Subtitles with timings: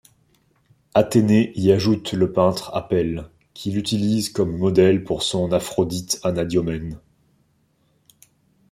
[0.95, 6.97] Athénée y ajoute le peintre Apelle, qui l'utilise comme modèle pour son Aphrodite Anadyomène.